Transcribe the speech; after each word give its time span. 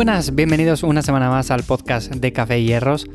Buenas, 0.00 0.34
bienvenidos 0.34 0.82
una 0.82 1.02
semana 1.02 1.28
más 1.28 1.50
al 1.50 1.62
podcast 1.62 2.10
de 2.10 2.32
Café 2.32 2.58
y 2.58 2.64
Hierros. 2.64 3.06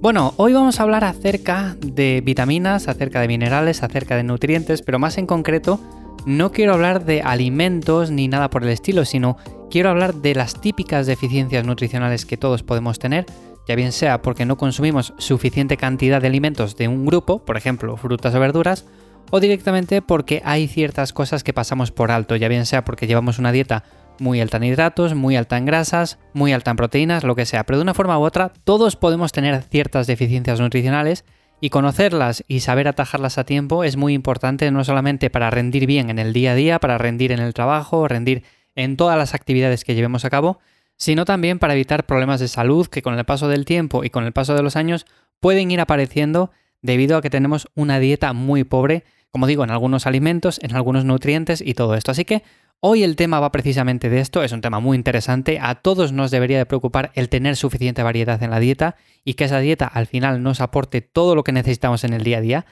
Bueno, 0.00 0.34
hoy 0.38 0.52
vamos 0.52 0.80
a 0.80 0.82
hablar 0.82 1.04
acerca 1.04 1.76
de 1.78 2.20
vitaminas, 2.20 2.88
acerca 2.88 3.20
de 3.20 3.28
minerales, 3.28 3.84
acerca 3.84 4.16
de 4.16 4.24
nutrientes, 4.24 4.82
pero 4.82 4.98
más 4.98 5.18
en 5.18 5.26
concreto 5.26 5.78
no 6.26 6.50
quiero 6.50 6.74
hablar 6.74 7.04
de 7.04 7.22
alimentos 7.22 8.10
ni 8.10 8.26
nada 8.26 8.50
por 8.50 8.64
el 8.64 8.70
estilo, 8.70 9.04
sino 9.04 9.36
quiero 9.70 9.90
hablar 9.90 10.16
de 10.16 10.34
las 10.34 10.60
típicas 10.60 11.06
deficiencias 11.06 11.64
nutricionales 11.64 12.26
que 12.26 12.36
todos 12.36 12.64
podemos 12.64 12.98
tener, 12.98 13.24
ya 13.68 13.76
bien 13.76 13.92
sea 13.92 14.20
porque 14.20 14.44
no 14.44 14.56
consumimos 14.56 15.14
suficiente 15.18 15.76
cantidad 15.76 16.20
de 16.20 16.26
alimentos 16.26 16.76
de 16.76 16.88
un 16.88 17.06
grupo, 17.06 17.44
por 17.44 17.56
ejemplo, 17.56 17.96
frutas 17.96 18.34
o 18.34 18.40
verduras, 18.40 18.84
o 19.30 19.38
directamente 19.38 20.02
porque 20.02 20.42
hay 20.44 20.66
ciertas 20.66 21.12
cosas 21.12 21.44
que 21.44 21.52
pasamos 21.52 21.92
por 21.92 22.10
alto, 22.10 22.34
ya 22.34 22.48
bien 22.48 22.66
sea 22.66 22.84
porque 22.84 23.06
llevamos 23.06 23.38
una 23.38 23.52
dieta 23.52 23.84
muy 24.18 24.40
alta 24.40 24.56
en 24.58 24.64
hidratos, 24.64 25.14
muy 25.14 25.36
alta 25.36 25.56
en 25.58 25.64
grasas, 25.64 26.18
muy 26.32 26.52
alta 26.52 26.70
en 26.70 26.76
proteínas, 26.76 27.24
lo 27.24 27.34
que 27.34 27.46
sea. 27.46 27.64
Pero 27.64 27.78
de 27.78 27.82
una 27.82 27.94
forma 27.94 28.18
u 28.18 28.22
otra, 28.22 28.52
todos 28.64 28.96
podemos 28.96 29.32
tener 29.32 29.62
ciertas 29.62 30.06
deficiencias 30.06 30.60
nutricionales 30.60 31.24
y 31.60 31.70
conocerlas 31.70 32.44
y 32.48 32.60
saber 32.60 32.88
atajarlas 32.88 33.38
a 33.38 33.44
tiempo 33.44 33.84
es 33.84 33.96
muy 33.96 34.14
importante 34.14 34.70
no 34.70 34.82
solamente 34.82 35.30
para 35.30 35.48
rendir 35.50 35.86
bien 35.86 36.10
en 36.10 36.18
el 36.18 36.32
día 36.32 36.52
a 36.52 36.54
día, 36.56 36.78
para 36.80 36.98
rendir 36.98 37.30
en 37.30 37.38
el 37.38 37.54
trabajo, 37.54 38.08
rendir 38.08 38.42
en 38.74 38.96
todas 38.96 39.16
las 39.16 39.34
actividades 39.34 39.84
que 39.84 39.94
llevemos 39.94 40.24
a 40.24 40.30
cabo, 40.30 40.58
sino 40.96 41.24
también 41.24 41.58
para 41.58 41.74
evitar 41.74 42.04
problemas 42.04 42.40
de 42.40 42.48
salud 42.48 42.88
que 42.88 43.02
con 43.02 43.16
el 43.16 43.24
paso 43.24 43.48
del 43.48 43.64
tiempo 43.64 44.02
y 44.04 44.10
con 44.10 44.24
el 44.24 44.32
paso 44.32 44.54
de 44.54 44.62
los 44.62 44.76
años 44.76 45.06
pueden 45.40 45.70
ir 45.70 45.80
apareciendo 45.80 46.50
debido 46.80 47.16
a 47.16 47.22
que 47.22 47.30
tenemos 47.30 47.68
una 47.74 47.98
dieta 48.00 48.32
muy 48.32 48.64
pobre, 48.64 49.04
como 49.32 49.46
digo, 49.46 49.64
en 49.64 49.70
algunos 49.70 50.06
alimentos, 50.06 50.60
en 50.62 50.76
algunos 50.76 51.04
nutrientes 51.04 51.60
y 51.60 51.74
todo 51.74 51.96
esto. 51.96 52.12
Así 52.12 52.24
que 52.24 52.42
Hoy 52.84 53.04
el 53.04 53.14
tema 53.14 53.38
va 53.38 53.52
precisamente 53.52 54.10
de 54.10 54.18
esto, 54.18 54.42
es 54.42 54.50
un 54.50 54.60
tema 54.60 54.80
muy 54.80 54.96
interesante, 54.96 55.60
a 55.62 55.76
todos 55.76 56.10
nos 56.10 56.32
debería 56.32 56.58
de 56.58 56.66
preocupar 56.66 57.12
el 57.14 57.28
tener 57.28 57.54
suficiente 57.54 58.02
variedad 58.02 58.42
en 58.42 58.50
la 58.50 58.58
dieta 58.58 58.96
y 59.24 59.34
que 59.34 59.44
esa 59.44 59.60
dieta 59.60 59.86
al 59.86 60.08
final 60.08 60.42
nos 60.42 60.60
aporte 60.60 61.00
todo 61.00 61.36
lo 61.36 61.44
que 61.44 61.52
necesitamos 61.52 62.02
en 62.02 62.12
el 62.12 62.24
día 62.24 62.38
a 62.38 62.40
día. 62.40 62.66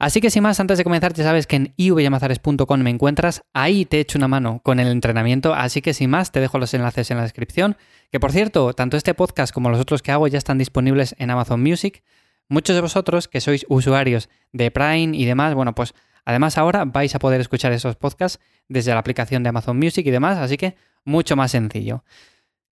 Así 0.00 0.20
que 0.20 0.30
sin 0.30 0.42
más, 0.42 0.58
antes 0.58 0.78
de 0.78 0.82
comenzar, 0.82 1.14
ya 1.14 1.22
sabes 1.22 1.46
que 1.46 1.54
en 1.54 1.74
ivyamazares.com 1.76 2.80
me 2.80 2.90
encuentras, 2.90 3.42
ahí 3.54 3.84
te 3.84 4.00
echo 4.00 4.18
una 4.18 4.26
mano 4.26 4.58
con 4.64 4.80
el 4.80 4.88
entrenamiento, 4.88 5.54
así 5.54 5.80
que 5.80 5.94
sin 5.94 6.10
más, 6.10 6.32
te 6.32 6.40
dejo 6.40 6.58
los 6.58 6.74
enlaces 6.74 7.12
en 7.12 7.18
la 7.18 7.22
descripción, 7.22 7.76
que 8.10 8.18
por 8.18 8.32
cierto, 8.32 8.72
tanto 8.72 8.96
este 8.96 9.14
podcast 9.14 9.54
como 9.54 9.70
los 9.70 9.78
otros 9.78 10.02
que 10.02 10.10
hago 10.10 10.26
ya 10.26 10.38
están 10.38 10.58
disponibles 10.58 11.14
en 11.18 11.30
Amazon 11.30 11.62
Music. 11.62 12.02
Muchos 12.52 12.76
de 12.76 12.82
vosotros 12.82 13.28
que 13.28 13.40
sois 13.40 13.64
usuarios 13.68 14.28
de 14.52 14.70
Prime 14.70 15.16
y 15.16 15.24
demás, 15.24 15.54
bueno, 15.54 15.74
pues 15.74 15.94
Además, 16.24 16.58
ahora 16.58 16.84
vais 16.84 17.14
a 17.14 17.18
poder 17.18 17.40
escuchar 17.40 17.72
esos 17.72 17.96
podcasts 17.96 18.40
desde 18.68 18.92
la 18.92 19.00
aplicación 19.00 19.42
de 19.42 19.48
Amazon 19.48 19.78
Music 19.78 20.06
y 20.06 20.10
demás, 20.10 20.38
así 20.38 20.56
que 20.56 20.76
mucho 21.04 21.36
más 21.36 21.50
sencillo. 21.50 22.04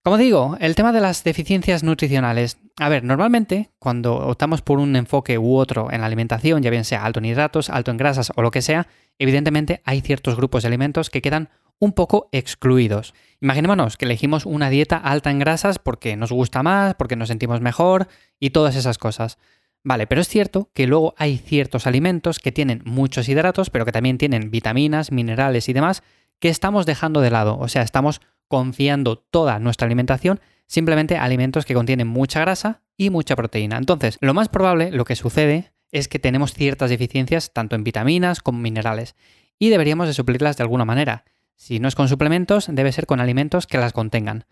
Como 0.02 0.16
digo, 0.16 0.56
el 0.60 0.76
tema 0.76 0.92
de 0.92 1.00
las 1.00 1.24
deficiencias 1.24 1.82
nutricionales. 1.82 2.58
A 2.78 2.88
ver, 2.88 3.04
normalmente 3.04 3.70
cuando 3.78 4.14
optamos 4.14 4.62
por 4.62 4.78
un 4.78 4.96
enfoque 4.96 5.36
u 5.36 5.56
otro 5.56 5.90
en 5.90 6.00
la 6.00 6.06
alimentación, 6.06 6.62
ya 6.62 6.70
bien 6.70 6.84
sea 6.84 7.04
alto 7.04 7.18
en 7.18 7.26
hidratos, 7.26 7.68
alto 7.68 7.90
en 7.90 7.98
grasas 7.98 8.32
o 8.34 8.40
lo 8.40 8.50
que 8.50 8.62
sea, 8.62 8.86
evidentemente 9.18 9.82
hay 9.84 10.00
ciertos 10.00 10.36
grupos 10.36 10.62
de 10.62 10.68
alimentos 10.68 11.10
que 11.10 11.20
quedan 11.20 11.50
un 11.78 11.92
poco 11.92 12.28
excluidos. 12.32 13.14
Imaginémonos 13.40 13.96
que 13.96 14.04
elegimos 14.04 14.46
una 14.46 14.70
dieta 14.70 14.96
alta 14.96 15.30
en 15.30 15.38
grasas 15.38 15.78
porque 15.78 16.16
nos 16.16 16.30
gusta 16.30 16.62
más, 16.62 16.94
porque 16.94 17.16
nos 17.16 17.28
sentimos 17.28 17.60
mejor 17.60 18.08
y 18.38 18.50
todas 18.50 18.76
esas 18.76 18.96
cosas. 18.96 19.38
Vale, 19.82 20.06
pero 20.06 20.20
es 20.20 20.28
cierto 20.28 20.70
que 20.74 20.86
luego 20.86 21.14
hay 21.16 21.38
ciertos 21.38 21.86
alimentos 21.86 22.38
que 22.38 22.52
tienen 22.52 22.82
muchos 22.84 23.28
hidratos, 23.28 23.70
pero 23.70 23.84
que 23.84 23.92
también 23.92 24.18
tienen 24.18 24.50
vitaminas, 24.50 25.10
minerales 25.10 25.68
y 25.68 25.72
demás, 25.72 26.02
que 26.38 26.48
estamos 26.48 26.86
dejando 26.86 27.20
de 27.20 27.30
lado. 27.30 27.58
O 27.58 27.68
sea, 27.68 27.82
estamos 27.82 28.20
confiando 28.48 29.16
toda 29.16 29.58
nuestra 29.58 29.86
alimentación 29.86 30.40
simplemente 30.66 31.16
a 31.16 31.24
alimentos 31.24 31.64
que 31.64 31.74
contienen 31.74 32.06
mucha 32.06 32.40
grasa 32.40 32.82
y 32.96 33.10
mucha 33.10 33.36
proteína. 33.36 33.76
Entonces, 33.78 34.18
lo 34.20 34.34
más 34.34 34.48
probable, 34.48 34.90
lo 34.92 35.04
que 35.04 35.16
sucede, 35.16 35.72
es 35.92 36.08
que 36.08 36.18
tenemos 36.18 36.52
ciertas 36.54 36.90
deficiencias 36.90 37.52
tanto 37.52 37.74
en 37.74 37.84
vitaminas 37.84 38.40
como 38.40 38.60
minerales 38.60 39.16
y 39.58 39.70
deberíamos 39.70 40.06
de 40.06 40.14
suplirlas 40.14 40.56
de 40.56 40.62
alguna 40.62 40.84
manera. 40.84 41.24
Si 41.56 41.80
no 41.80 41.88
es 41.88 41.94
con 41.94 42.08
suplementos, 42.08 42.68
debe 42.70 42.92
ser 42.92 43.06
con 43.06 43.20
alimentos 43.20 43.66
que 43.66 43.78
las 43.78 43.92
contengan. 43.92 44.44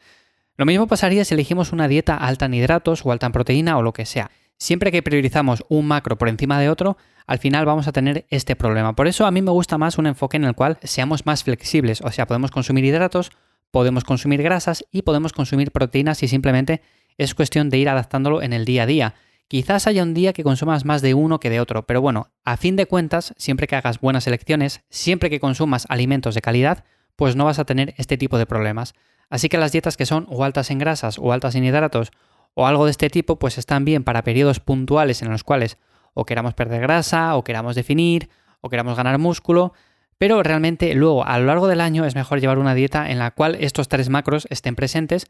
Lo 0.56 0.66
mismo 0.66 0.88
pasaría 0.88 1.24
si 1.24 1.34
elegimos 1.34 1.72
una 1.72 1.88
dieta 1.88 2.16
alta 2.16 2.46
en 2.46 2.54
hidratos 2.54 3.06
o 3.06 3.12
alta 3.12 3.26
en 3.26 3.32
proteína 3.32 3.78
o 3.78 3.82
lo 3.82 3.92
que 3.92 4.04
sea. 4.04 4.30
Siempre 4.58 4.90
que 4.90 5.02
priorizamos 5.02 5.64
un 5.68 5.86
macro 5.86 6.18
por 6.18 6.28
encima 6.28 6.58
de 6.58 6.68
otro, 6.68 6.96
al 7.26 7.38
final 7.38 7.64
vamos 7.64 7.86
a 7.86 7.92
tener 7.92 8.26
este 8.28 8.56
problema. 8.56 8.94
Por 8.94 9.06
eso 9.06 9.24
a 9.24 9.30
mí 9.30 9.40
me 9.40 9.52
gusta 9.52 9.78
más 9.78 9.98
un 9.98 10.06
enfoque 10.06 10.36
en 10.36 10.44
el 10.44 10.54
cual 10.54 10.78
seamos 10.82 11.26
más 11.26 11.44
flexibles, 11.44 12.00
o 12.00 12.10
sea, 12.10 12.26
podemos 12.26 12.50
consumir 12.50 12.84
hidratos, 12.84 13.30
podemos 13.70 14.02
consumir 14.02 14.42
grasas 14.42 14.84
y 14.90 15.02
podemos 15.02 15.32
consumir 15.32 15.70
proteínas 15.70 16.22
y 16.22 16.28
simplemente 16.28 16.82
es 17.18 17.34
cuestión 17.34 17.70
de 17.70 17.78
ir 17.78 17.88
adaptándolo 17.88 18.42
en 18.42 18.52
el 18.52 18.64
día 18.64 18.82
a 18.82 18.86
día. 18.86 19.14
Quizás 19.46 19.86
haya 19.86 20.02
un 20.02 20.12
día 20.12 20.32
que 20.32 20.42
consumas 20.42 20.84
más 20.84 21.02
de 21.02 21.14
uno 21.14 21.38
que 21.38 21.50
de 21.50 21.60
otro, 21.60 21.86
pero 21.86 22.00
bueno, 22.00 22.30
a 22.44 22.56
fin 22.56 22.76
de 22.76 22.86
cuentas, 22.86 23.34
siempre 23.38 23.66
que 23.66 23.76
hagas 23.76 24.00
buenas 24.00 24.26
elecciones, 24.26 24.80
siempre 24.90 25.30
que 25.30 25.40
consumas 25.40 25.86
alimentos 25.88 26.34
de 26.34 26.42
calidad, 26.42 26.84
pues 27.16 27.36
no 27.36 27.44
vas 27.44 27.58
a 27.58 27.64
tener 27.64 27.94
este 27.96 28.18
tipo 28.18 28.38
de 28.38 28.46
problemas. 28.46 28.94
Así 29.30 29.48
que 29.48 29.58
las 29.58 29.72
dietas 29.72 29.96
que 29.96 30.06
son 30.06 30.26
o 30.28 30.44
altas 30.44 30.70
en 30.70 30.78
grasas 30.78 31.18
o 31.18 31.32
altas 31.32 31.54
en 31.54 31.64
hidratos 31.64 32.10
o 32.58 32.66
algo 32.66 32.86
de 32.86 32.90
este 32.90 33.08
tipo, 33.08 33.38
pues 33.38 33.56
están 33.56 33.84
bien 33.84 34.02
para 34.02 34.24
periodos 34.24 34.58
puntuales 34.58 35.22
en 35.22 35.30
los 35.30 35.44
cuales 35.44 35.78
o 36.12 36.26
queramos 36.26 36.54
perder 36.54 36.80
grasa, 36.80 37.36
o 37.36 37.44
queramos 37.44 37.76
definir, 37.76 38.30
o 38.60 38.68
queramos 38.68 38.96
ganar 38.96 39.16
músculo, 39.18 39.74
pero 40.18 40.42
realmente 40.42 40.92
luego 40.94 41.24
a 41.24 41.38
lo 41.38 41.46
largo 41.46 41.68
del 41.68 41.80
año 41.80 42.04
es 42.04 42.16
mejor 42.16 42.40
llevar 42.40 42.58
una 42.58 42.74
dieta 42.74 43.10
en 43.10 43.20
la 43.20 43.30
cual 43.30 43.56
estos 43.60 43.86
tres 43.86 44.08
macros 44.08 44.48
estén 44.50 44.74
presentes, 44.74 45.28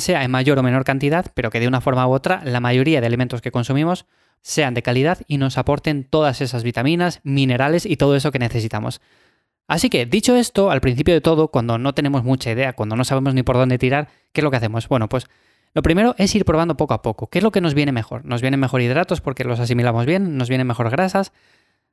sea 0.00 0.24
en 0.24 0.32
mayor 0.32 0.58
o 0.58 0.64
menor 0.64 0.82
cantidad, 0.82 1.26
pero 1.34 1.50
que 1.50 1.60
de 1.60 1.68
una 1.68 1.80
forma 1.80 2.08
u 2.08 2.10
otra 2.10 2.42
la 2.44 2.58
mayoría 2.58 3.00
de 3.00 3.06
alimentos 3.06 3.40
que 3.40 3.52
consumimos 3.52 4.06
sean 4.42 4.74
de 4.74 4.82
calidad 4.82 5.18
y 5.28 5.38
nos 5.38 5.58
aporten 5.58 6.02
todas 6.02 6.40
esas 6.40 6.64
vitaminas, 6.64 7.20
minerales 7.22 7.86
y 7.86 7.96
todo 7.98 8.16
eso 8.16 8.32
que 8.32 8.40
necesitamos. 8.40 9.00
Así 9.68 9.90
que, 9.90 10.06
dicho 10.06 10.34
esto, 10.34 10.72
al 10.72 10.80
principio 10.80 11.14
de 11.14 11.20
todo, 11.20 11.52
cuando 11.52 11.78
no 11.78 11.94
tenemos 11.94 12.24
mucha 12.24 12.50
idea, 12.50 12.72
cuando 12.72 12.96
no 12.96 13.04
sabemos 13.04 13.34
ni 13.34 13.44
por 13.44 13.54
dónde 13.54 13.78
tirar, 13.78 14.08
¿qué 14.32 14.40
es 14.40 14.42
lo 14.42 14.50
que 14.50 14.56
hacemos? 14.56 14.88
Bueno, 14.88 15.08
pues 15.08 15.28
lo 15.74 15.82
primero 15.82 16.14
es 16.18 16.34
ir 16.34 16.44
probando 16.44 16.76
poco 16.76 16.94
a 16.94 17.02
poco. 17.02 17.28
¿Qué 17.28 17.38
es 17.38 17.44
lo 17.44 17.52
que 17.52 17.60
nos 17.60 17.74
viene 17.74 17.92
mejor? 17.92 18.24
¿Nos 18.24 18.40
vienen 18.40 18.60
mejor 18.60 18.80
hidratos 18.80 19.20
porque 19.20 19.44
los 19.44 19.60
asimilamos 19.60 20.06
bien? 20.06 20.36
¿Nos 20.36 20.48
vienen 20.48 20.66
mejor 20.66 20.90
grasas? 20.90 21.32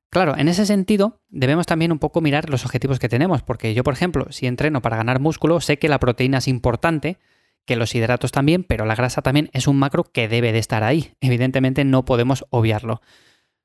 Claro, 0.09 0.37
en 0.37 0.47
ese 0.47 0.65
sentido 0.65 1.19
debemos 1.29 1.65
también 1.65 1.91
un 1.91 1.99
poco 1.99 2.21
mirar 2.21 2.49
los 2.49 2.63
objetivos 2.63 2.99
que 2.99 3.09
tenemos, 3.09 3.41
porque 3.43 3.73
yo, 3.73 3.83
por 3.83 3.93
ejemplo, 3.93 4.27
si 4.29 4.47
entreno 4.47 4.81
para 4.81 4.97
ganar 4.97 5.19
músculo, 5.19 5.59
sé 5.59 5.77
que 5.77 5.89
la 5.89 5.99
proteína 5.99 6.37
es 6.37 6.47
importante, 6.47 7.17
que 7.65 7.75
los 7.75 7.93
hidratos 7.95 8.31
también, 8.31 8.63
pero 8.63 8.85
la 8.85 8.95
grasa 8.95 9.21
también 9.21 9.49
es 9.51 9.67
un 9.67 9.77
macro 9.77 10.03
que 10.03 10.27
debe 10.27 10.53
de 10.53 10.59
estar 10.59 10.83
ahí. 10.83 11.13
Evidentemente 11.19 11.83
no 11.83 12.05
podemos 12.05 12.45
obviarlo. 12.49 13.01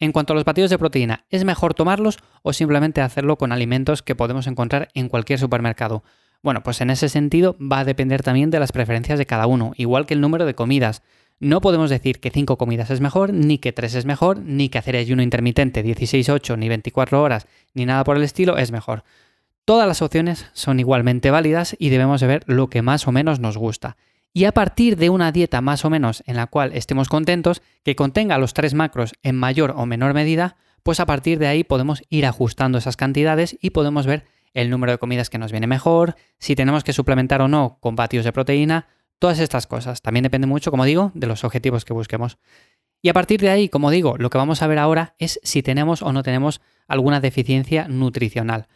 En 0.01 0.13
cuanto 0.13 0.33
a 0.33 0.37
los 0.37 0.45
batidos 0.45 0.71
de 0.71 0.79
proteína, 0.79 1.27
¿es 1.29 1.45
mejor 1.45 1.75
tomarlos 1.75 2.19
o 2.43 2.55
simplemente 2.55 3.03
hacerlo 3.03 3.37
con 3.37 3.53
alimentos 3.53 4.03
que 4.03 4.15
podemos 4.15 4.47
encontrar 4.47 4.89
en 4.95 5.09
cualquier 5.09 5.39
supermercado? 5.39 6.03
Bueno, 6.43 6.63
pues 6.63 6.81
en 6.81 6.91
ese 6.91 7.09
sentido 7.09 7.57
va 7.61 7.81
a 7.81 7.85
depender 7.85 8.23
también 8.23 8.51
de 8.51 8.61
las 8.61 8.73
preferencias 8.73 9.19
de 9.19 9.27
cada 9.27 9.47
uno, 9.47 9.73
igual 9.77 10.07
que 10.07 10.15
el 10.15 10.21
número 10.21 10.47
de 10.47 10.55
comidas. 10.55 11.03
No 11.39 11.61
podemos 11.61 11.91
decir 11.91 12.21
que 12.21 12.31
5 12.31 12.57
comidas 12.57 12.91
es 12.91 13.01
mejor, 13.01 13.33
ni 13.33 13.59
que 13.59 13.73
3 13.73 13.95
es 13.95 14.05
mejor, 14.07 14.39
ni 14.39 14.69
que 14.69 14.79
hacer 14.79 14.97
ayuno 14.97 15.23
intermitente 15.23 15.85
16-8, 15.85 16.59
ni 16.59 16.69
24 16.69 17.23
horas, 17.23 17.47
ni 17.75 17.87
nada 17.87 18.05
por 18.05 18.17
el 18.17 18.23
estilo 18.23 18.57
es 18.57 18.73
mejor. 18.73 19.05
Todas 19.65 19.87
las 19.87 20.03
opciones 20.03 20.47
son 20.53 20.81
igualmente 20.81 21.31
válidas 21.31 21.77
y 21.79 21.91
debemos 21.91 22.21
de 22.21 22.27
ver 22.27 22.43
lo 22.47 22.69
que 22.69 22.83
más 22.83 23.07
o 23.07 23.13
menos 23.13 23.39
nos 23.41 23.57
gusta. 23.57 23.97
Y 24.33 24.45
a 24.45 24.53
partir 24.53 24.97
de 24.97 25.11
una 25.11 25.33
dieta 25.33 25.61
más 25.61 25.85
o 25.85 25.91
menos 25.91 26.23
en 26.27 26.37
la 26.37 26.47
cual 26.47 26.73
estemos 26.73 27.09
contentos, 27.09 27.63
que 27.85 27.97
contenga 27.97 28.39
los 28.39 28.55
tres 28.55 28.75
macros 28.75 29.13
en 29.23 29.37
mayor 29.37 29.75
o 29.77 29.87
menor 29.87 30.15
medida, 30.15 30.57
pues 30.83 31.01
a 31.01 31.07
partir 31.07 31.39
de 31.39 31.49
ahí 31.49 31.65
podemos 31.65 32.03
ir 32.09 32.27
ajustando 32.27 32.79
esas 32.79 32.97
cantidades 32.97 33.57
y 33.61 33.71
podemos 33.71 34.07
ver 34.07 34.25
el 34.55 34.71
número 34.71 34.93
de 34.93 34.99
comidas 34.99 35.31
que 35.31 35.39
nos 35.39 35.53
viene 35.53 35.67
mejor, 35.67 36.17
si 36.39 36.55
tenemos 36.55 36.85
que 36.85 36.93
suplementar 36.93 37.43
o 37.43 37.49
no 37.49 37.79
con 37.81 37.97
vatios 37.97 38.25
de 38.25 38.33
proteína, 38.33 38.89
todas 39.19 39.39
estas 39.39 39.67
cosas. 39.67 40.03
También 40.03 40.25
depende 40.25 40.47
mucho, 40.47 40.71
como 40.71 40.85
digo, 40.85 41.13
de 41.15 41.27
los 41.27 41.45
objetivos 41.45 41.85
que 41.85 41.93
busquemos. 41.93 42.39
Y 43.03 43.09
a 43.09 43.15
partir 43.15 43.41
de 43.41 43.51
ahí, 43.51 43.69
como 43.69 43.91
digo, 43.91 44.17
lo 44.19 44.31
que 44.31 44.39
vamos 44.39 44.63
a 44.63 44.67
ver 44.67 44.79
ahora 44.79 45.15
es 45.19 45.41
si 45.43 45.63
tenemos 45.63 46.03
o 46.03 46.13
no 46.13 46.23
tenemos 46.23 46.61
alguna 46.87 47.21
deficiencia 47.21 47.89
nutricional. 47.89 48.67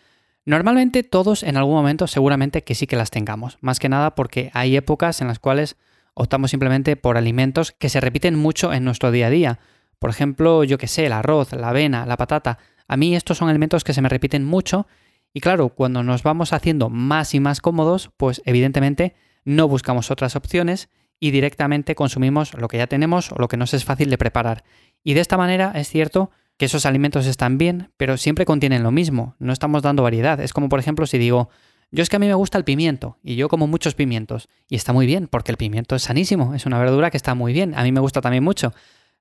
Normalmente 0.46 1.02
todos 1.02 1.42
en 1.42 1.56
algún 1.56 1.74
momento 1.74 2.06
seguramente 2.06 2.62
que 2.64 2.74
sí 2.74 2.86
que 2.86 2.96
las 2.96 3.10
tengamos, 3.10 3.58
más 3.60 3.78
que 3.78 3.88
nada 3.88 4.14
porque 4.14 4.50
hay 4.52 4.76
épocas 4.76 5.20
en 5.20 5.28
las 5.28 5.38
cuales 5.38 5.76
optamos 6.12 6.50
simplemente 6.50 6.96
por 6.96 7.16
alimentos 7.16 7.72
que 7.72 7.88
se 7.88 8.00
repiten 8.00 8.34
mucho 8.36 8.72
en 8.72 8.84
nuestro 8.84 9.10
día 9.10 9.28
a 9.28 9.30
día. 9.30 9.58
Por 9.98 10.10
ejemplo, 10.10 10.64
yo 10.64 10.78
que 10.78 10.86
sé, 10.86 11.06
el 11.06 11.12
arroz, 11.12 11.52
la 11.52 11.70
avena, 11.70 12.04
la 12.06 12.16
patata. 12.16 12.58
A 12.86 12.96
mí 12.96 13.16
estos 13.16 13.38
son 13.38 13.48
alimentos 13.48 13.84
que 13.84 13.94
se 13.94 14.02
me 14.02 14.10
repiten 14.10 14.44
mucho 14.44 14.86
y 15.34 15.40
claro, 15.40 15.70
cuando 15.70 16.04
nos 16.04 16.22
vamos 16.22 16.52
haciendo 16.52 16.88
más 16.88 17.34
y 17.34 17.40
más 17.40 17.60
cómodos, 17.60 18.10
pues 18.16 18.40
evidentemente 18.46 19.16
no 19.44 19.66
buscamos 19.66 20.12
otras 20.12 20.36
opciones 20.36 20.88
y 21.18 21.32
directamente 21.32 21.96
consumimos 21.96 22.54
lo 22.54 22.68
que 22.68 22.78
ya 22.78 22.86
tenemos 22.86 23.32
o 23.32 23.36
lo 23.38 23.48
que 23.48 23.56
nos 23.56 23.74
es 23.74 23.84
fácil 23.84 24.10
de 24.10 24.18
preparar. 24.18 24.62
Y 25.02 25.14
de 25.14 25.20
esta 25.20 25.36
manera 25.36 25.72
es 25.74 25.88
cierto 25.88 26.30
que 26.56 26.66
esos 26.66 26.86
alimentos 26.86 27.26
están 27.26 27.58
bien, 27.58 27.90
pero 27.96 28.16
siempre 28.16 28.44
contienen 28.44 28.84
lo 28.84 28.92
mismo, 28.92 29.34
no 29.40 29.52
estamos 29.52 29.82
dando 29.82 30.04
variedad. 30.04 30.38
Es 30.38 30.52
como 30.52 30.68
por 30.68 30.78
ejemplo 30.78 31.04
si 31.04 31.18
digo, 31.18 31.50
Yo 31.90 32.02
es 32.02 32.08
que 32.08 32.16
a 32.16 32.20
mí 32.20 32.28
me 32.28 32.34
gusta 32.34 32.56
el 32.56 32.64
pimiento 32.64 33.18
y 33.22 33.34
yo 33.34 33.48
como 33.48 33.66
muchos 33.66 33.94
pimientos 33.94 34.48
y 34.68 34.76
está 34.76 34.92
muy 34.92 35.06
bien 35.06 35.26
porque 35.26 35.50
el 35.50 35.56
pimiento 35.56 35.96
es 35.96 36.02
sanísimo, 36.02 36.54
es 36.54 36.64
una 36.64 36.78
verdura 36.78 37.10
que 37.10 37.16
está 37.16 37.34
muy 37.34 37.52
bien, 37.52 37.74
a 37.74 37.82
mí 37.82 37.90
me 37.90 38.00
gusta 38.00 38.20
también 38.20 38.44
mucho. 38.44 38.72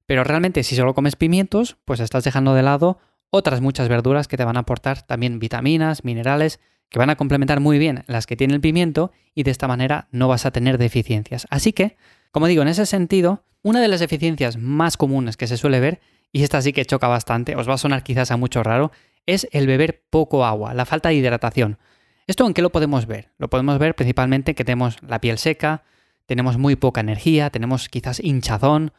Pero 0.06 0.24
realmente 0.24 0.62
si 0.64 0.76
solo 0.76 0.94
comes 0.94 1.16
pimientos, 1.16 1.78
pues 1.86 2.00
estás 2.00 2.24
dejando 2.24 2.54
de 2.54 2.62
lado 2.62 3.00
otras 3.36 3.62
muchas 3.62 3.90
verduras 3.90 4.28
que 4.28 4.38
te 4.38 4.46
van 4.46 4.58
a 4.58 4.60
aportar 4.60 5.02
también 5.02 5.40
vitaminas, 5.40 6.04
minerales, 6.04 6.60
que 6.90 7.00
van 7.00 7.10
a 7.10 7.16
complementar 7.16 7.62
muy 7.62 7.80
bien 7.80 8.04
las 8.06 8.28
que 8.28 8.36
tiene 8.36 8.54
el 8.54 8.62
pimiento 8.62 9.12
y 9.34 9.42
de 9.42 9.50
esta 9.50 9.68
manera 9.68 10.08
no 10.12 10.28
vas 10.28 10.46
a 10.46 10.52
tener 10.52 10.78
deficiencias. 10.78 11.48
Así 11.50 11.74
que, 11.74 11.98
como 12.30 12.46
digo, 12.46 12.62
en 12.62 12.68
ese 12.68 12.86
sentido, 12.86 13.44
una 13.64 13.82
de 13.82 13.88
las 13.88 14.02
deficiencias 14.02 14.58
más 14.58 14.98
comunes 14.98 15.36
que 15.36 15.48
se 15.48 15.58
suele 15.58 15.80
ver, 15.80 16.00
y 16.32 16.44
esta 16.44 16.62
sí 16.62 16.74
que 16.74 16.86
choca 16.86 17.08
bastante, 17.08 17.56
os 17.56 17.68
va 17.68 17.74
a 17.74 17.80
sonar 17.80 18.04
quizás 18.04 18.30
a 18.30 18.38
mucho 18.38 18.62
raro, 18.62 18.92
es 19.26 19.48
el 19.52 19.66
beber 19.66 20.04
poco 20.12 20.46
agua, 20.46 20.76
la 20.76 20.86
falta 20.86 21.10
de 21.10 21.16
hidratación. 21.16 21.80
¿Esto 22.28 22.46
en 22.46 22.54
qué 22.54 22.62
lo 22.62 22.72
podemos 22.72 23.08
ver? 23.08 23.32
Lo 23.40 23.50
podemos 23.50 23.80
ver 23.80 23.96
principalmente 23.96 24.54
que 24.54 24.64
tenemos 24.64 24.98
la 25.02 25.20
piel 25.20 25.40
seca, 25.40 25.86
tenemos 26.28 26.60
muy 26.60 26.76
poca 26.76 27.02
energía, 27.02 27.50
tenemos 27.50 27.90
quizás 27.90 28.20
hinchazón, 28.24 28.94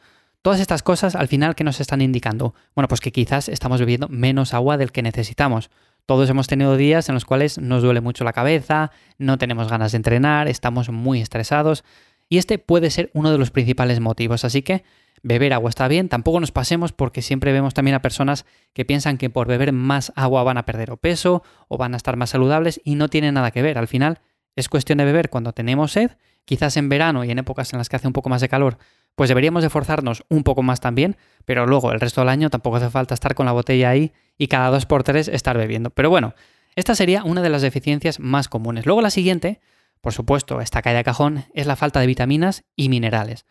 Todas 0.45 0.59
estas 0.59 0.83
cosas 0.83 1.15
al 1.15 1.27
final, 1.27 1.55
¿qué 1.55 1.63
nos 1.63 1.81
están 1.81 2.01
indicando? 2.01 2.53
Bueno, 2.75 2.87
pues 2.87 3.01
que 3.01 3.11
quizás 3.11 3.49
estamos 3.49 3.79
bebiendo 3.79 4.07
menos 4.09 4.53
agua 4.53 4.77
del 4.77 4.91
que 4.91 5.01
necesitamos. 5.01 5.71
Todos 6.05 6.29
hemos 6.29 6.45
tenido 6.45 6.77
días 6.77 7.09
en 7.09 7.15
los 7.15 7.25
cuales 7.25 7.57
nos 7.57 7.81
duele 7.81 7.99
mucho 7.99 8.23
la 8.23 8.31
cabeza, 8.31 8.91
no 9.17 9.39
tenemos 9.39 9.71
ganas 9.71 9.93
de 9.93 9.95
entrenar, 9.95 10.47
estamos 10.47 10.91
muy 10.91 11.19
estresados 11.19 11.83
y 12.29 12.37
este 12.37 12.59
puede 12.59 12.91
ser 12.91 13.09
uno 13.15 13.31
de 13.31 13.39
los 13.39 13.49
principales 13.49 13.99
motivos. 13.99 14.45
Así 14.45 14.61
que 14.61 14.83
beber 15.23 15.51
agua 15.51 15.71
está 15.71 15.87
bien, 15.87 16.09
tampoco 16.09 16.39
nos 16.39 16.51
pasemos 16.51 16.91
porque 16.91 17.23
siempre 17.23 17.51
vemos 17.51 17.73
también 17.73 17.95
a 17.95 18.03
personas 18.03 18.45
que 18.73 18.85
piensan 18.85 19.17
que 19.17 19.31
por 19.31 19.47
beber 19.47 19.71
más 19.71 20.13
agua 20.15 20.43
van 20.43 20.59
a 20.59 20.65
perder 20.65 20.91
o 20.91 20.97
peso 20.97 21.41
o 21.69 21.79
van 21.79 21.95
a 21.95 21.97
estar 21.97 22.17
más 22.17 22.29
saludables 22.29 22.79
y 22.83 22.93
no 22.93 23.07
tiene 23.07 23.31
nada 23.31 23.49
que 23.49 23.63
ver. 23.63 23.79
Al 23.79 23.87
final 23.87 24.19
es 24.55 24.69
cuestión 24.69 24.99
de 24.99 25.05
beber 25.05 25.31
cuando 25.31 25.53
tenemos 25.53 25.93
sed, 25.93 26.11
quizás 26.45 26.77
en 26.77 26.87
verano 26.87 27.23
y 27.23 27.31
en 27.31 27.39
épocas 27.39 27.73
en 27.73 27.79
las 27.79 27.89
que 27.89 27.95
hace 27.95 28.05
un 28.05 28.13
poco 28.13 28.29
más 28.29 28.41
de 28.41 28.49
calor 28.49 28.77
pues 29.15 29.29
deberíamos 29.29 29.63
de 29.63 29.69
forzarnos 29.69 30.23
un 30.29 30.43
poco 30.43 30.61
más 30.61 30.79
también, 30.79 31.17
pero 31.45 31.65
luego 31.65 31.91
el 31.91 31.99
resto 31.99 32.21
del 32.21 32.29
año 32.29 32.49
tampoco 32.49 32.77
hace 32.77 32.89
falta 32.89 33.13
estar 33.13 33.33
con 33.33 33.45
la 33.45 33.51
botella 33.53 33.89
ahí 33.89 34.13
y 34.37 34.47
cada 34.47 34.69
dos 34.69 34.85
por 34.85 35.03
tres 35.03 35.27
estar 35.27 35.57
bebiendo. 35.57 35.89
Pero 35.89 36.09
bueno, 36.09 36.35
esta 36.75 36.95
sería 36.95 37.23
una 37.23 37.41
de 37.41 37.49
las 37.49 37.61
deficiencias 37.61 38.19
más 38.19 38.49
comunes. 38.49 38.85
Luego 38.85 39.01
la 39.01 39.09
siguiente, 39.09 39.61
por 40.01 40.13
supuesto, 40.13 40.59
esta 40.61 40.81
caída 40.81 40.99
de 40.99 41.03
cajón, 41.05 41.45
es 41.53 41.65
la 41.65 41.77
falta 41.77 42.01
de 42.01 42.07
vitaminas 42.07 42.65
y 42.75 42.89
minerales. 42.89 43.45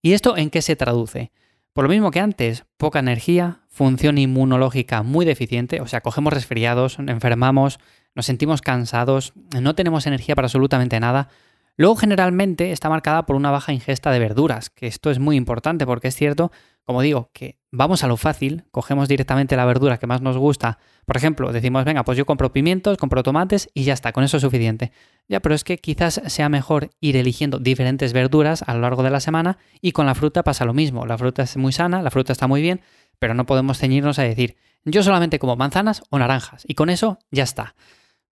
¿Y 0.00 0.12
esto 0.12 0.36
en 0.36 0.50
qué 0.50 0.62
se 0.62 0.76
traduce? 0.76 1.32
Por 1.72 1.84
lo 1.84 1.90
mismo 1.90 2.10
que 2.10 2.20
antes, 2.20 2.64
poca 2.76 3.00
energía, 3.00 3.60
función 3.68 4.18
inmunológica 4.18 5.02
muy 5.02 5.24
deficiente, 5.24 5.80
o 5.80 5.86
sea, 5.86 6.00
cogemos 6.00 6.32
resfriados, 6.32 6.98
enfermamos, 6.98 7.78
nos 8.14 8.26
sentimos 8.26 8.62
cansados, 8.62 9.32
no 9.60 9.74
tenemos 9.74 10.06
energía 10.06 10.34
para 10.34 10.46
absolutamente 10.46 10.98
nada, 10.98 11.28
Luego 11.78 11.94
generalmente 11.94 12.72
está 12.72 12.88
marcada 12.88 13.24
por 13.24 13.36
una 13.36 13.52
baja 13.52 13.72
ingesta 13.72 14.10
de 14.10 14.18
verduras, 14.18 14.68
que 14.68 14.88
esto 14.88 15.12
es 15.12 15.20
muy 15.20 15.36
importante 15.36 15.86
porque 15.86 16.08
es 16.08 16.16
cierto, 16.16 16.50
como 16.84 17.02
digo, 17.02 17.30
que 17.32 17.56
vamos 17.70 18.02
a 18.02 18.08
lo 18.08 18.16
fácil, 18.16 18.64
cogemos 18.72 19.06
directamente 19.08 19.56
la 19.56 19.64
verdura 19.64 19.98
que 19.98 20.08
más 20.08 20.20
nos 20.20 20.36
gusta. 20.36 20.78
Por 21.06 21.16
ejemplo, 21.16 21.52
decimos, 21.52 21.84
venga, 21.84 22.02
pues 22.02 22.18
yo 22.18 22.26
compro 22.26 22.52
pimientos, 22.52 22.98
compro 22.98 23.22
tomates 23.22 23.70
y 23.74 23.84
ya 23.84 23.92
está, 23.92 24.10
con 24.12 24.24
eso 24.24 24.38
es 24.38 24.40
suficiente. 24.40 24.90
Ya, 25.28 25.38
pero 25.38 25.54
es 25.54 25.62
que 25.62 25.78
quizás 25.78 26.20
sea 26.26 26.48
mejor 26.48 26.90
ir 26.98 27.16
eligiendo 27.16 27.60
diferentes 27.60 28.12
verduras 28.12 28.64
a 28.66 28.74
lo 28.74 28.80
largo 28.80 29.04
de 29.04 29.10
la 29.10 29.20
semana 29.20 29.58
y 29.80 29.92
con 29.92 30.04
la 30.04 30.16
fruta 30.16 30.42
pasa 30.42 30.64
lo 30.64 30.74
mismo. 30.74 31.06
La 31.06 31.16
fruta 31.16 31.44
es 31.44 31.56
muy 31.56 31.70
sana, 31.70 32.02
la 32.02 32.10
fruta 32.10 32.32
está 32.32 32.48
muy 32.48 32.60
bien, 32.60 32.80
pero 33.20 33.34
no 33.34 33.46
podemos 33.46 33.78
ceñirnos 33.78 34.18
a 34.18 34.24
decir, 34.24 34.56
yo 34.84 35.04
solamente 35.04 35.38
como 35.38 35.54
manzanas 35.54 36.02
o 36.10 36.18
naranjas 36.18 36.64
y 36.66 36.74
con 36.74 36.90
eso 36.90 37.20
ya 37.30 37.44
está. 37.44 37.76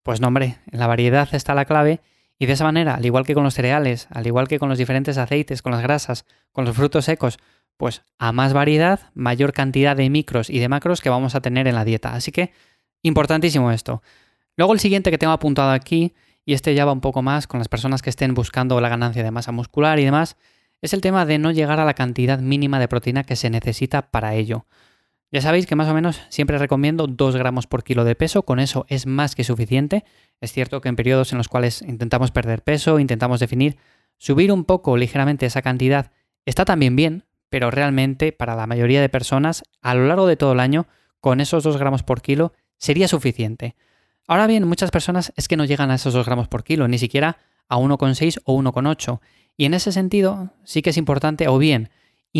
Pues 0.03 0.21
no, 0.21 0.27
hombre, 0.27 0.59
en 0.73 0.81
la 0.81 0.89
variedad 0.89 1.29
está 1.33 1.55
la 1.55 1.65
clave 1.65 2.01
y 2.39 2.47
de 2.47 2.53
esa 2.53 2.65
manera, 2.65 2.95
al 2.95 3.05
igual 3.05 3.25
que 3.25 3.35
con 3.35 3.45
los 3.45 3.55
cereales, 3.55 4.09
al 4.11 4.27
igual 4.27 4.49
que 4.49 4.59
con 4.59 4.69
los 4.69 4.79
diferentes 4.79 5.17
aceites, 5.17 5.63
con 5.63 5.73
las 5.73 5.83
grasas, 5.83 6.27
con 6.53 6.65
los 6.65 6.77
frutos 6.77 7.07
secos, 7.07 7.39
pues 7.77 8.03
a 8.19 8.33
más 8.33 8.53
variedad, 8.53 9.11
mayor 9.15 9.53
cantidad 9.53 9.97
de 9.97 10.11
micros 10.11 10.51
y 10.51 10.59
de 10.59 10.69
macros 10.69 11.01
que 11.01 11.11
vamos 11.11 11.35
a 11.35 11.41
tener 11.41 11.67
en 11.67 11.75
la 11.75 11.85
dieta. 11.85 12.15
Así 12.15 12.33
que, 12.33 12.53
importantísimo 13.03 13.71
esto. 13.71 14.03
Luego 14.57 14.73
el 14.73 14.81
siguiente 14.81 15.11
que 15.11 15.19
tengo 15.19 15.33
apuntado 15.33 15.71
aquí, 15.71 16.15
y 16.45 16.55
este 16.55 16.75
ya 16.75 16.85
va 16.85 16.93
un 16.93 17.01
poco 17.01 17.23
más 17.23 17.47
con 17.47 17.59
las 17.59 17.69
personas 17.69 18.03
que 18.03 18.11
estén 18.11 18.35
buscando 18.35 18.81
la 18.81 18.89
ganancia 18.89 19.23
de 19.23 19.31
masa 19.31 19.53
muscular 19.53 19.99
y 19.99 20.05
demás, 20.05 20.37
es 20.83 20.93
el 20.93 21.01
tema 21.01 21.27
de 21.27 21.39
no 21.39 21.51
llegar 21.51 21.81
a 21.81 21.85
la 21.85 21.95
cantidad 21.95 22.39
mínima 22.39 22.79
de 22.79 22.89
proteína 22.89 23.25
que 23.25 23.37
se 23.37 23.51
necesita 23.51 24.11
para 24.11 24.35
ello. 24.35 24.67
Ya 25.33 25.41
sabéis 25.41 25.67
que 25.67 25.75
más 25.75 25.89
o 25.89 25.95
menos 25.95 26.23
siempre 26.29 26.57
recomiendo 26.57 27.07
2 27.09 27.37
gramos 27.37 27.67
por 27.67 27.83
kilo 27.83 28.05
de 28.05 28.15
peso, 28.15 28.43
con 28.43 28.61
eso 28.61 28.87
es 28.89 29.07
más 29.07 29.35
que 29.35 29.45
suficiente. 29.45 30.05
Es 30.41 30.53
cierto 30.53 30.81
que 30.81 30.89
en 30.89 30.97
periodos 30.97 31.33
en 31.33 31.39
los 31.39 31.49
cuales 31.49 31.83
intentamos 31.83 32.31
perder 32.31 32.63
peso, 32.63 33.01
intentamos 33.01 33.41
definir, 33.41 33.77
subir 34.19 34.53
un 34.53 34.65
poco 34.65 34.97
ligeramente 34.97 35.47
esa 35.47 35.63
cantidad 35.63 36.13
está 36.45 36.65
también 36.65 36.95
bien, 36.95 37.25
pero 37.49 37.71
realmente 37.71 38.33
para 38.33 38.55
la 38.55 38.67
mayoría 38.67 39.01
de 39.01 39.09
personas 39.09 39.65
a 39.83 39.95
lo 39.95 40.07
largo 40.07 40.27
de 40.27 40.37
todo 40.37 40.53
el 40.53 40.61
año, 40.61 40.87
con 41.21 41.41
esos 41.41 41.65
2 41.65 41.77
gramos 41.77 42.05
por 42.05 42.23
kilo 42.23 42.53
sería 42.79 43.09
suficiente. 43.09 43.75
Ahora 44.29 44.47
bien, 44.47 44.67
muchas 44.67 44.91
personas 44.91 45.33
es 45.37 45.49
que 45.49 45.57
no 45.57 45.65
llegan 45.65 45.91
a 45.91 45.97
esos 45.97 46.15
2 46.15 46.25
gramos 46.25 46.47
por 46.49 46.63
kilo, 46.63 46.87
ni 46.87 46.99
siquiera 46.99 47.39
a 47.69 47.79
1,6 47.79 48.41
o 48.45 48.57
1,8. 48.57 49.21
Y 49.57 49.65
en 49.65 49.75
ese 49.75 49.91
sentido 49.91 50.51
sí 50.63 50.83
que 50.83 50.91
es 50.91 50.97
importante 50.97 51.49
o 51.49 51.59
bien 51.59 51.91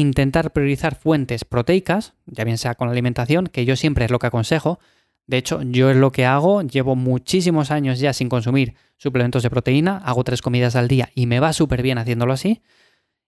intentar 0.01 0.53
priorizar 0.53 0.95
fuentes 0.95 1.47
proteicas, 1.47 2.13
ya 2.27 2.45
bien 2.45 2.59
sea 2.59 2.75
con 2.75 2.89
la 2.89 2.93
alimentación, 2.93 3.47
que 3.47 3.65
yo 3.65 3.77
siempre 3.77 4.05
es 4.05 4.11
lo 4.11 4.19
que 4.19 4.27
aconsejo. 4.27 4.79
De 5.27 5.39
hecho, 5.39 5.63
yo 5.63 5.91
es 5.91 5.97
lo 5.97 6.13
que 6.13 6.27
hago, 6.27 6.61
llevo 6.61 6.97
muchísimos 6.97 7.71
años 7.71 7.99
ya 7.99 8.13
sin 8.13 8.29
consumir 8.29 8.75
suplementos 8.99 9.43
de 9.43 9.49
proteína, 9.49 9.97
hago 10.05 10.23
tres 10.23 10.43
comidas 10.43 10.77
al 10.77 10.87
día 10.87 11.09
y 11.15 11.25
me 11.25 11.41
va 11.41 11.55
súper 11.55 11.81
bien 11.81 11.97
haciéndolo 11.97 12.35
así. 12.35 12.61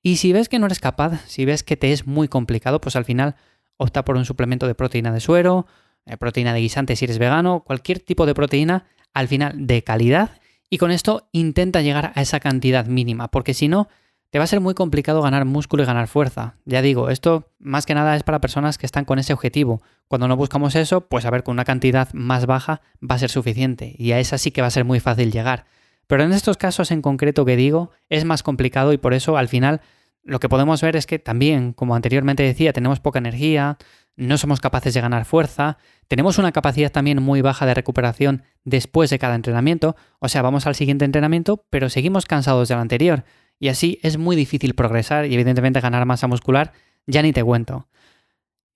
Y 0.03 0.17
si 0.17 0.35
ves 0.35 0.50
que 0.50 0.59
no 0.59 0.67
eres 0.67 0.79
capaz, 0.79 1.25
si 1.26 1.47
ves 1.47 1.62
que 1.62 1.79
te 1.79 1.91
es 1.91 2.06
muy 2.06 2.29
complicado, 2.29 2.82
pues 2.82 2.97
al 2.97 3.06
final 3.06 3.37
opta 3.79 4.05
por 4.05 4.17
un 4.17 4.26
suplemento 4.26 4.67
de 4.67 4.75
proteína 4.75 5.11
de 5.11 5.21
suero, 5.21 5.67
eh, 6.05 6.19
proteína 6.19 6.53
de 6.53 6.61
guisante 6.61 6.97
si 6.97 7.06
eres 7.06 7.19
vegano, 7.19 7.64
cualquier 7.64 7.99
tipo 8.00 8.26
de 8.26 8.35
proteína, 8.35 8.85
al 9.14 9.26
final 9.26 9.67
de 9.67 9.82
calidad. 9.82 10.38
Y 10.69 10.76
con 10.76 10.91
esto 10.91 11.31
intenta 11.32 11.81
llegar 11.81 12.12
a 12.14 12.21
esa 12.21 12.41
cantidad 12.41 12.85
mínima, 12.85 13.29
porque 13.29 13.55
si 13.55 13.69
no, 13.69 13.88
te 14.30 14.38
va 14.38 14.44
a 14.44 14.49
ser 14.49 14.61
muy 14.61 14.75
complicado 14.75 15.23
ganar 15.23 15.44
músculo 15.44 15.82
y 15.82 15.87
ganar 15.87 16.06
fuerza. 16.08 16.56
Ya 16.64 16.82
digo, 16.82 17.08
esto 17.08 17.50
más 17.58 17.87
que 17.87 17.94
nada 17.94 18.14
es 18.14 18.23
para 18.23 18.40
personas 18.40 18.76
que 18.76 18.87
están 18.87 19.04
con 19.04 19.18
ese 19.18 19.32
objetivo. 19.32 19.82
Cuando 20.06 20.28
no 20.28 20.37
buscamos 20.37 20.75
eso, 20.75 21.02
pues 21.08 21.25
a 21.25 21.30
ver, 21.30 21.42
con 21.42 21.54
una 21.54 21.64
cantidad 21.64 22.12
más 22.12 22.47
baja 22.47 22.82
va 23.02 23.14
a 23.14 23.18
ser 23.18 23.30
suficiente 23.30 23.94
y 23.99 24.12
a 24.12 24.20
esa 24.20 24.37
sí 24.38 24.50
que 24.50 24.61
va 24.61 24.66
a 24.66 24.73
ser 24.73 24.85
muy 24.85 25.00
fácil 25.00 25.32
llegar. 25.32 25.66
Pero 26.06 26.23
en 26.23 26.32
estos 26.32 26.56
casos 26.56 26.90
en 26.90 27.02
concreto 27.02 27.44
que 27.44 27.56
digo, 27.56 27.90
es 28.08 28.25
más 28.25 28.42
complicado 28.42 28.92
y 28.92 28.99
por 28.99 29.14
eso 29.14 29.37
al 29.37 29.49
final 29.49 29.80
lo 30.25 30.40
que 30.40 30.49
podemos 30.49 30.82
ver 30.82 30.97
es 30.97 31.06
que 31.06 31.18
también, 31.18 31.73
como 31.73 31.94
anteriormente 31.94 32.42
decía, 32.42 32.73
tenemos 32.73 33.00
poca 33.00 33.18
energía, 33.18 33.78
no 34.16 34.37
somos 34.37 34.61
capaces 34.61 34.92
de 34.92 35.00
ganar 35.00 35.25
fuerza, 35.25 35.78
tenemos 36.06 36.38
una 36.38 36.52
capacidad 36.52 36.90
también 36.90 37.23
muy 37.23 37.40
baja 37.40 37.64
de 37.66 37.75
recuperación 37.75 38.42
después 38.64 39.11
de 39.11 39.18
cada 39.18 39.37
entrenamiento, 39.37 39.97
o 40.18 40.28
sea, 40.28 40.42
vamos 40.42 40.66
al 40.66 40.75
siguiente 40.75 41.04
entrenamiento, 41.04 41.64
pero 41.70 41.88
seguimos 41.88 42.26
cansados 42.26 42.68
del 42.68 42.78
anterior 42.78 43.25
y 43.59 43.69
así 43.69 43.99
es 44.03 44.19
muy 44.19 44.37
difícil 44.37 44.75
progresar 44.75 45.27
y 45.27 45.35
evidentemente 45.35 45.81
ganar 45.81 46.07
masa 46.07 46.27
muscular, 46.27 46.73
ya 47.07 47.23
ni 47.23 47.33
te 47.33 47.43
cuento. 47.43 47.88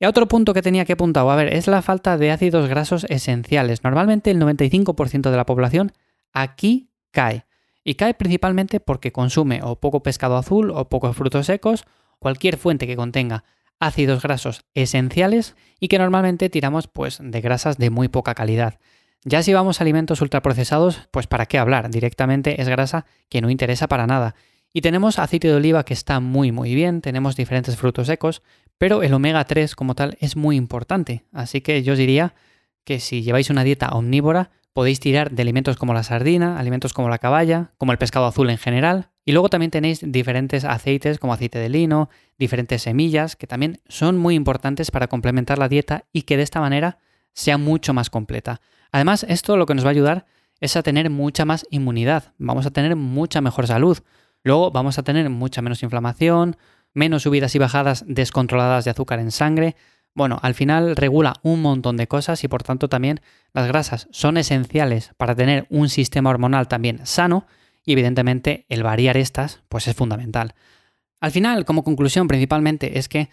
Y 0.01 0.07
otro 0.07 0.27
punto 0.27 0.53
que 0.53 0.63
tenía 0.63 0.85
que 0.85 0.95
apuntar, 0.95 1.29
a 1.29 1.37
ver, 1.37 1.55
es 1.55 1.69
la 1.69 1.81
falta 1.81 2.19
de 2.19 2.33
ácidos 2.33 2.69
grasos 2.69 3.07
esenciales. 3.09 3.85
Normalmente 3.85 4.33
el 4.33 4.41
95% 4.41 5.31
de 5.31 5.37
la 5.37 5.47
población 5.47 5.93
aquí 6.33 6.91
cae. 7.13 7.47
Y 7.85 7.95
cae 7.95 8.15
principalmente 8.15 8.81
porque 8.81 9.13
consume 9.13 9.61
o 9.63 9.79
poco 9.79 10.03
pescado 10.03 10.37
azul 10.37 10.73
o 10.73 10.89
pocos 10.89 11.17
frutos 11.17 11.47
secos, 11.47 11.85
cualquier 12.19 12.57
fuente 12.57 12.87
que 12.87 12.97
contenga 12.97 13.45
ácidos 13.79 14.23
grasos 14.23 14.65
esenciales 14.75 15.57
y 15.81 15.89
que 15.89 15.99
normalmente 15.99 16.51
tiramos 16.51 16.87
pues 16.89 17.19
de 17.21 17.41
grasas 17.41 17.79
de 17.79 17.91
muy 17.91 18.09
poca 18.09 18.35
calidad. 18.35 18.79
Ya 19.25 19.43
si 19.43 19.53
vamos 19.53 19.81
a 19.81 19.85
alimentos 19.85 20.21
ultraprocesados, 20.21 21.09
pues 21.13 21.29
para 21.29 21.47
qué 21.47 21.59
hablar, 21.59 21.91
directamente 21.91 22.61
es 22.61 22.69
grasa 22.69 23.07
que 23.29 23.41
no 23.41 23.51
interesa 23.51 23.87
para 23.87 24.07
nada. 24.07 24.35
Y 24.73 24.81
tenemos 24.81 25.19
aceite 25.19 25.49
de 25.49 25.55
oliva 25.55 25.85
que 25.85 25.95
está 25.95 26.21
muy 26.21 26.51
muy 26.51 26.75
bien, 26.75 27.03
tenemos 27.03 27.37
diferentes 27.37 27.77
frutos 27.77 28.07
secos, 28.07 28.43
pero 28.79 29.03
el 29.03 29.13
omega 29.13 29.45
3 29.45 29.75
como 29.75 29.95
tal 29.95 30.17
es 30.21 30.37
muy 30.37 30.57
importante. 30.57 31.25
Así 31.33 31.61
que 31.61 31.83
yo 31.83 31.93
os 31.93 31.99
diría 31.99 32.35
que 32.85 32.99
si 32.99 33.23
lleváis 33.23 33.51
una 33.51 33.65
dieta 33.65 33.91
omnívora, 33.91 34.51
podéis 34.73 35.01
tirar 35.01 35.31
de 35.31 35.43
alimentos 35.43 35.77
como 35.77 35.95
la 35.95 36.03
sardina, 36.03 36.59
alimentos 36.59 36.95
como 36.95 37.09
la 37.09 37.19
caballa, 37.19 37.73
como 37.77 37.93
el 37.93 37.99
pescado 37.99 38.27
azul 38.27 38.49
en 38.51 38.59
general. 38.59 39.11
Y 39.25 39.33
luego 39.33 39.51
también 39.51 39.71
tenéis 39.71 40.01
diferentes 40.03 40.65
aceites 40.65 41.19
como 41.19 41.35
aceite 41.35 41.59
de 41.59 41.69
lino, 41.69 42.09
diferentes 42.39 42.83
semillas, 42.83 43.37
que 43.37 43.47
también 43.47 43.81
son 43.89 44.19
muy 44.19 44.35
importantes 44.35 44.91
para 44.91 45.07
complementar 45.07 45.59
la 45.59 45.69
dieta 45.69 46.07
y 46.13 46.23
que 46.23 46.37
de 46.37 46.43
esta 46.43 46.61
manera 46.61 46.99
sea 47.35 47.59
mucho 47.59 47.93
más 47.93 48.11
completa. 48.11 48.61
Además, 48.91 49.25
esto 49.29 49.57
lo 49.57 49.67
que 49.67 49.75
nos 49.75 49.85
va 49.85 49.89
a 49.89 49.93
ayudar 49.93 50.27
es 50.61 50.77
a 50.77 50.83
tener 50.83 51.11
mucha 51.11 51.45
más 51.45 51.67
inmunidad, 51.71 52.35
vamos 52.39 52.67
a 52.67 52.71
tener 52.71 52.97
mucha 52.97 53.41
mejor 53.41 53.67
salud. 53.67 53.99
Luego 54.45 54.71
vamos 54.71 54.99
a 54.99 55.03
tener 55.03 55.29
mucha 55.31 55.63
menos 55.63 55.83
inflamación, 55.83 56.57
menos 56.95 57.23
subidas 57.23 57.55
y 57.55 57.59
bajadas 57.59 58.05
descontroladas 58.07 58.85
de 58.85 58.91
azúcar 58.91 59.19
en 59.19 59.31
sangre. 59.31 59.77
Bueno, 60.15 60.39
al 60.43 60.55
final 60.55 60.97
regula 60.97 61.35
un 61.43 61.63
montón 61.63 61.97
de 61.97 62.09
cosas 62.09 62.45
y 62.45 62.49
por 62.49 62.63
tanto 62.63 62.89
también 62.89 63.21
las 63.55 63.67
grasas 63.67 64.09
son 64.11 64.37
esenciales 64.37 65.13
para 65.17 65.35
tener 65.35 65.67
un 65.71 65.89
sistema 65.89 66.31
hormonal 66.31 66.69
también 66.69 67.07
sano 67.07 67.47
y 67.85 67.93
evidentemente 67.93 68.67
el 68.69 68.83
variar 68.83 69.17
estas 69.17 69.63
pues 69.69 69.89
es 69.89 69.97
fundamental. 69.97 70.55
Al 71.21 71.31
final, 71.31 71.65
como 71.65 71.85
conclusión 71.85 72.27
principalmente 72.27 72.99
es 72.99 73.09
que 73.09 73.31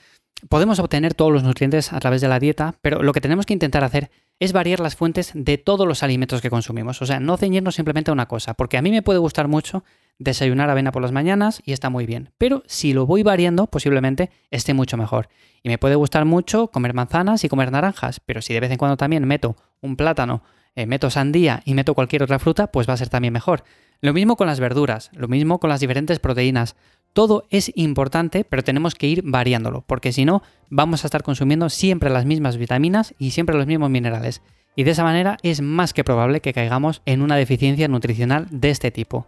podemos 0.48 0.79
obtener 0.79 1.13
todos 1.13 1.31
los 1.31 1.43
nutrientes 1.43 1.91
a 1.91 2.00
través 2.00 2.22
de 2.22 2.27
la 2.27 2.39
dieta, 2.39 2.75
pero 2.81 3.03
lo 3.03 3.13
que 3.13 3.22
tenemos 3.22 3.46
que 3.46 3.53
intentar 3.53 3.84
hacer 3.84 4.12
es 4.39 4.53
variar 4.53 4.79
las 4.79 4.96
fuentes 4.96 5.31
de 5.34 5.58
todos 5.58 5.88
los 5.88 6.01
alimentos 6.01 6.41
que 6.41 6.50
consumimos. 6.50 7.01
O 7.01 7.05
sea, 7.05 7.19
no 7.19 7.36
ceñirnos 7.36 7.75
simplemente 7.75 8.12
a 8.12 8.13
una 8.13 8.27
cosa, 8.27 8.53
porque 8.53 8.77
a 8.77 8.81
mí 8.81 8.91
me 8.91 9.01
puede 9.01 9.19
gustar 9.19 9.48
mucho 9.48 9.84
desayunar 10.17 10.69
avena 10.69 10.91
por 10.91 11.01
las 11.01 11.12
mañanas 11.12 11.62
y 11.65 11.74
está 11.74 11.89
muy 11.89 12.05
bien. 12.05 12.31
Pero 12.38 12.63
si 12.67 12.93
lo 12.93 13.05
voy 13.05 13.24
variando, 13.24 13.67
posiblemente 13.67 14.29
esté 14.51 14.74
mucho 14.74 14.98
mejor. 14.98 15.29
Y 15.63 15.69
me 15.69 15.77
puede 15.77 15.96
gustar 15.96 16.25
mucho 16.25 16.67
comer 16.67 16.93
manzanas 16.93 17.43
y 17.43 17.50
comer 17.50 17.72
naranjas, 17.72 18.19
pero 18.19 18.41
si 18.41 18.53
de 18.53 18.60
vez 18.62 18.72
en 18.72 18.77
cuando 18.77 18.98
también 18.98 19.25
meto 19.25 19.58
un 19.81 19.96
plátano, 19.96 20.43
eh, 20.75 20.86
meto 20.86 21.10
sandía 21.10 21.62
y 21.65 21.74
meto 21.74 21.93
cualquier 21.93 22.24
otra 22.24 22.39
fruta, 22.39 22.67
pues 22.67 22.88
va 22.88 22.93
a 22.93 22.98
ser 22.98 23.10
también 23.10 23.34
mejor. 23.34 23.63
Lo 24.01 24.13
mismo 24.13 24.38
con 24.38 24.48
las 24.48 24.62
verduras, 24.62 25.10
lo 25.13 25.27
mismo 25.27 25.60
con 25.60 25.69
las 25.69 25.81
diferentes 25.81 26.19
proteínas. 26.19 26.77
Todo 27.13 27.45
es 27.49 27.71
importante, 27.75 28.43
pero 28.43 28.63
tenemos 28.63 28.95
que 28.95 29.07
ir 29.07 29.21
variándolo, 29.25 29.83
porque 29.87 30.11
si 30.11 30.25
no, 30.25 30.43
vamos 30.69 31.03
a 31.03 31.07
estar 31.07 31.23
consumiendo 31.23 31.69
siempre 31.69 32.09
las 32.09 32.25
mismas 32.25 32.57
vitaminas 32.57 33.15
y 33.17 33.31
siempre 33.31 33.57
los 33.57 33.67
mismos 33.67 33.89
minerales. 33.89 34.41
Y 34.75 34.83
de 34.83 34.91
esa 34.91 35.03
manera 35.03 35.37
es 35.43 35.61
más 35.61 35.93
que 35.93 36.03
probable 36.03 36.39
que 36.39 36.53
caigamos 36.53 37.01
en 37.05 37.21
una 37.21 37.35
deficiencia 37.35 37.87
nutricional 37.87 38.47
de 38.51 38.69
este 38.69 38.91
tipo. 38.91 39.27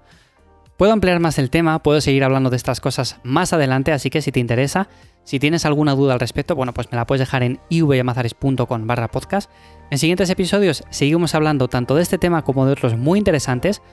Puedo 0.77 0.93
ampliar 0.93 1.19
más 1.19 1.38
el 1.38 1.50
tema, 1.50 1.83
puedo 1.83 2.01
seguir 2.01 2.23
hablando 2.23 2.50
de 2.50 2.55
estas 2.55 2.81
cosas 2.81 3.19
más 3.23 3.53
adelante, 3.53 3.91
así 3.91 4.09
que 4.09 4.21
si 4.21 4.31
te 4.31 4.39
interesa, 4.39 4.88
si 5.23 5.39
tienes 5.39 5.65
alguna 5.65 5.93
duda 5.93 6.13
al 6.13 6.19
respecto, 6.19 6.55
bueno, 6.55 6.73
pues 6.73 6.91
me 6.91 6.95
la 6.95 7.05
puedes 7.05 7.19
dejar 7.19 7.43
en 7.43 7.59
ivyamazares.com 7.69 8.88
barra 8.88 9.11
podcast. 9.11 9.51
En 9.91 10.00
siguientes 10.00 10.29
episodios 10.29 10.83
seguimos 10.89 11.35
hablando 11.35 11.67
tanto 11.67 11.95
de 11.95 12.01
este 12.01 12.17
tema 12.17 12.43
como 12.43 12.65
de 12.65 12.71
otros 12.71 12.97
muy 12.97 13.19
interesantes, 13.19 13.83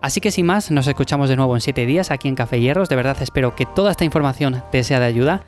Así 0.00 0.20
que 0.20 0.30
sin 0.30 0.46
más, 0.46 0.70
nos 0.70 0.86
escuchamos 0.86 1.28
de 1.28 1.36
nuevo 1.36 1.56
en 1.56 1.60
7 1.60 1.86
días 1.86 2.10
aquí 2.10 2.28
en 2.28 2.34
Café 2.34 2.60
Hierros. 2.60 2.88
De 2.88 2.96
verdad 2.96 3.16
espero 3.20 3.54
que 3.56 3.66
toda 3.66 3.90
esta 3.90 4.04
información 4.04 4.62
te 4.70 4.84
sea 4.84 5.00
de 5.00 5.06
ayuda. 5.06 5.42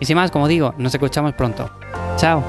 Y 0.00 0.04
sin 0.04 0.16
más, 0.16 0.30
como 0.30 0.48
digo, 0.48 0.74
nos 0.78 0.94
escuchamos 0.94 1.34
pronto. 1.34 1.70
Chao. 2.16 2.42